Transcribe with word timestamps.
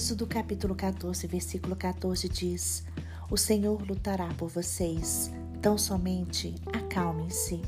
Êxodo 0.00 0.26
capítulo 0.26 0.74
14, 0.74 1.26
versículo 1.26 1.76
14 1.76 2.26
diz: 2.26 2.82
O 3.30 3.36
Senhor 3.36 3.86
lutará 3.86 4.28
por 4.32 4.48
vocês, 4.48 5.30
tão 5.60 5.76
somente 5.76 6.54
acalmem-se. 6.72 7.60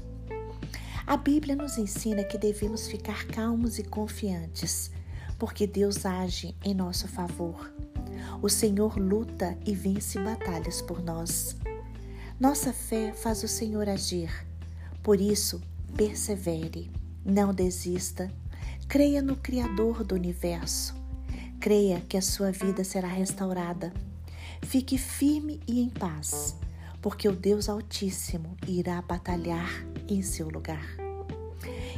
A 1.07 1.15
Bíblia 1.19 1.55
nos 1.55 1.77
ensina 1.77 2.25
que 2.25 2.39
devemos 2.39 2.89
ficar 2.89 3.27
calmos 3.27 3.79
e 3.79 3.83
confiantes, 3.83 4.91
porque 5.39 5.67
Deus 5.67 6.07
age 6.07 6.57
em 6.65 6.73
nosso 6.73 7.07
favor. 7.07 7.71
O 8.41 8.49
Senhor 8.49 8.99
luta 8.99 9.55
e 9.67 9.75
vence 9.75 10.19
batalhas 10.19 10.81
por 10.81 11.03
nós. 11.03 11.55
Nossa 12.41 12.73
fé 12.73 13.13
faz 13.13 13.43
o 13.43 13.49
Senhor 13.49 13.91
agir. 13.91 14.33
Por 15.03 15.21
isso, 15.21 15.61
persevere, 15.95 16.91
não 17.23 17.53
desista, 17.53 18.33
creia 18.89 19.21
no 19.21 19.37
Criador 19.37 20.03
do 20.03 20.15
universo. 20.15 21.02
Creia 21.63 22.01
que 22.09 22.17
a 22.17 22.21
sua 22.21 22.51
vida 22.51 22.83
será 22.83 23.07
restaurada. 23.07 23.93
Fique 24.63 24.99
firme 24.99 25.61
e 25.65 25.81
em 25.81 25.89
paz, 25.89 26.57
porque 27.01 27.29
o 27.29 27.37
Deus 27.37 27.69
Altíssimo 27.69 28.57
irá 28.67 29.01
batalhar 29.01 29.71
em 30.09 30.23
seu 30.23 30.49
lugar. 30.49 30.85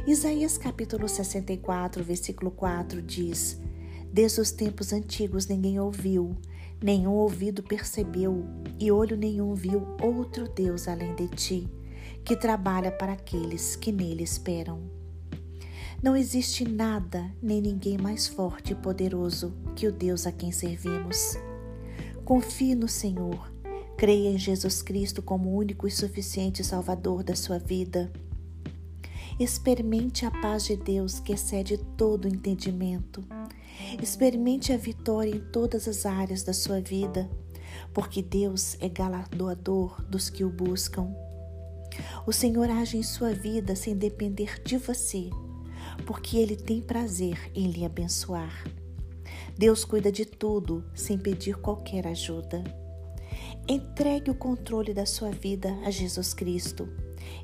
Isaías 0.05 0.55
capítulo 0.55 1.09
64, 1.09 2.03
versículo 2.03 2.51
4 2.51 3.01
diz: 3.01 3.59
Desde 4.13 4.39
os 4.39 4.51
tempos 4.51 4.93
antigos 4.93 5.47
ninguém 5.47 5.79
ouviu, 5.79 6.37
nenhum 6.79 7.13
ouvido 7.13 7.63
percebeu, 7.63 8.45
e 8.79 8.91
olho 8.91 9.17
nenhum 9.17 9.55
viu 9.55 9.81
outro 9.99 10.47
Deus 10.47 10.87
além 10.87 11.15
de 11.15 11.27
ti, 11.29 11.67
que 12.23 12.35
trabalha 12.35 12.91
para 12.91 13.13
aqueles 13.13 13.75
que 13.75 13.91
nele 13.91 14.21
esperam. 14.21 15.04
Não 16.03 16.15
existe 16.15 16.67
nada 16.67 17.31
nem 17.41 17.61
ninguém 17.61 17.97
mais 17.97 18.27
forte 18.27 18.73
e 18.73 18.75
poderoso 18.75 19.53
que 19.75 19.87
o 19.87 19.91
Deus 19.91 20.27
a 20.27 20.31
quem 20.31 20.51
servimos. 20.51 21.37
Confie 22.23 22.75
no 22.75 22.87
Senhor, 22.87 23.51
creia 23.97 24.29
em 24.29 24.37
Jesus 24.37 24.81
Cristo 24.81 25.21
como 25.21 25.55
único 25.55 25.87
e 25.87 25.91
suficiente 25.91 26.63
Salvador 26.63 27.23
da 27.23 27.35
sua 27.35 27.57
vida. 27.57 28.11
Experimente 29.39 30.25
a 30.25 30.31
paz 30.31 30.65
de 30.65 30.75
Deus 30.75 31.19
que 31.19 31.33
excede 31.33 31.77
todo 31.97 32.27
entendimento. 32.27 33.23
Experimente 34.01 34.71
a 34.71 34.77
vitória 34.77 35.35
em 35.35 35.39
todas 35.51 35.87
as 35.87 36.05
áreas 36.05 36.43
da 36.43 36.53
sua 36.53 36.79
vida, 36.79 37.29
porque 37.93 38.21
Deus 38.21 38.77
é 38.79 38.87
galardoador 38.87 40.01
dos 40.03 40.29
que 40.29 40.43
o 40.43 40.49
buscam. 40.49 41.13
O 42.27 42.31
Senhor 42.31 42.69
age 42.69 42.97
em 42.97 43.03
sua 43.03 43.33
vida 43.33 43.75
sem 43.75 43.95
depender 43.95 44.61
de 44.63 44.77
você 44.77 45.29
porque 46.05 46.37
Ele 46.37 46.55
tem 46.55 46.81
prazer 46.81 47.51
em 47.53 47.69
lhe 47.69 47.85
abençoar. 47.85 48.63
Deus 49.57 49.85
cuida 49.85 50.11
de 50.11 50.25
tudo 50.25 50.83
sem 50.93 51.17
pedir 51.17 51.55
qualquer 51.55 52.05
ajuda. 52.07 52.63
Entregue 53.67 54.29
o 54.29 54.35
controle 54.35 54.93
da 54.93 55.05
sua 55.05 55.31
vida 55.31 55.73
a 55.85 55.89
Jesus 55.89 56.33
Cristo 56.33 56.89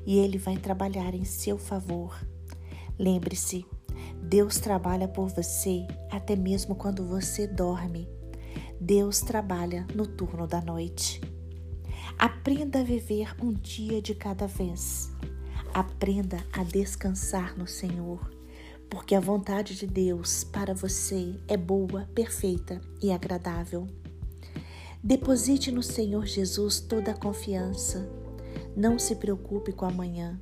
e 0.06 0.18
Ele 0.18 0.38
vai 0.38 0.56
trabalhar 0.56 1.14
em 1.14 1.24
seu 1.24 1.56
favor. 1.56 2.14
Lembre-se, 2.98 3.64
Deus 4.22 4.58
trabalha 4.58 5.08
por 5.08 5.28
você 5.28 5.86
até 6.10 6.36
mesmo 6.36 6.74
quando 6.74 7.06
você 7.06 7.46
dorme. 7.46 8.08
Deus 8.80 9.20
trabalha 9.20 9.86
no 9.94 10.06
turno 10.06 10.46
da 10.46 10.60
noite. 10.60 11.20
Aprenda 12.18 12.80
a 12.80 12.84
viver 12.84 13.34
um 13.42 13.52
dia 13.52 14.02
de 14.02 14.14
cada 14.14 14.46
vez. 14.46 15.10
Aprenda 15.72 16.44
a 16.52 16.62
descansar 16.62 17.56
no 17.56 17.66
Senhor 17.66 18.41
porque 18.92 19.14
a 19.14 19.20
vontade 19.20 19.74
de 19.74 19.86
Deus 19.86 20.44
para 20.44 20.74
você 20.74 21.34
é 21.48 21.56
boa, 21.56 22.06
perfeita 22.14 22.78
e 23.02 23.10
agradável. 23.10 23.88
Deposite 25.02 25.72
no 25.72 25.82
Senhor 25.82 26.26
Jesus 26.26 26.78
toda 26.78 27.12
a 27.12 27.16
confiança. 27.16 28.06
Não 28.76 28.98
se 28.98 29.16
preocupe 29.16 29.72
com 29.72 29.86
amanhã. 29.86 30.38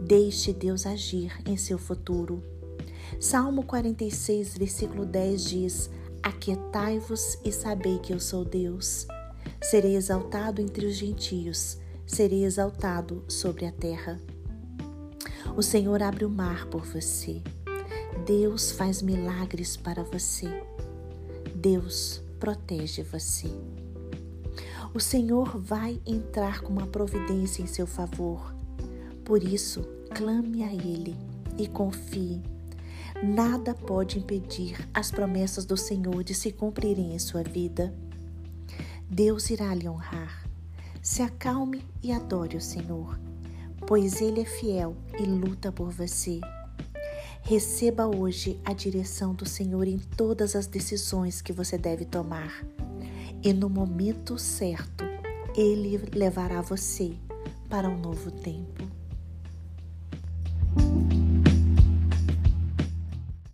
Deixe 0.00 0.52
Deus 0.52 0.86
agir 0.86 1.36
em 1.44 1.56
seu 1.56 1.76
futuro. 1.76 2.40
Salmo 3.18 3.64
46, 3.64 4.56
versículo 4.56 5.04
10 5.04 5.44
diz: 5.44 5.90
Aquietai-vos 6.22 7.36
e 7.44 7.50
sabei 7.50 7.98
que 7.98 8.12
eu 8.12 8.20
sou 8.20 8.44
Deus. 8.44 9.08
Serei 9.60 9.96
exaltado 9.96 10.62
entre 10.62 10.86
os 10.86 10.94
gentios, 10.94 11.78
serei 12.06 12.44
exaltado 12.44 13.24
sobre 13.26 13.66
a 13.66 13.72
terra. 13.72 14.20
O 15.56 15.62
Senhor 15.64 16.00
abre 16.00 16.24
o 16.24 16.30
mar 16.30 16.66
por 16.66 16.84
você. 16.84 17.42
Deus 18.26 18.70
faz 18.70 19.02
milagres 19.02 19.76
para 19.76 20.04
você. 20.04 20.48
Deus 21.54 22.22
protege 22.38 23.02
você. 23.02 23.50
O 24.94 25.00
Senhor 25.00 25.58
vai 25.58 26.00
entrar 26.06 26.60
com 26.60 26.72
uma 26.72 26.86
providência 26.86 27.62
em 27.62 27.66
seu 27.66 27.86
favor. 27.86 28.54
Por 29.24 29.42
isso, 29.42 29.82
clame 30.14 30.62
a 30.62 30.72
Ele 30.72 31.16
e 31.58 31.66
confie. 31.66 32.42
Nada 33.22 33.74
pode 33.74 34.18
impedir 34.18 34.88
as 34.92 35.10
promessas 35.10 35.64
do 35.64 35.76
Senhor 35.76 36.22
de 36.22 36.34
se 36.34 36.52
cumprirem 36.52 37.14
em 37.14 37.18
sua 37.18 37.42
vida. 37.42 37.94
Deus 39.08 39.50
irá 39.50 39.74
lhe 39.74 39.88
honrar. 39.88 40.44
Se 41.00 41.22
acalme 41.22 41.84
e 42.02 42.12
adore 42.12 42.56
o 42.56 42.60
Senhor, 42.60 43.18
pois 43.86 44.20
Ele 44.20 44.40
é 44.40 44.44
fiel 44.44 44.96
e 45.18 45.22
luta 45.24 45.72
por 45.72 45.90
você. 45.90 46.40
Receba 47.40 48.06
hoje 48.06 48.60
a 48.64 48.72
direção 48.72 49.34
do 49.34 49.46
Senhor 49.48 49.88
em 49.88 49.98
todas 49.98 50.54
as 50.54 50.66
decisões 50.66 51.40
que 51.40 51.52
você 51.52 51.78
deve 51.78 52.04
tomar. 52.04 52.64
E 53.42 53.52
no 53.52 53.68
momento 53.68 54.38
certo, 54.38 55.04
Ele 55.56 55.98
levará 56.14 56.60
você 56.60 57.12
para 57.68 57.88
um 57.88 57.98
novo 57.98 58.30
tempo. 58.30 58.91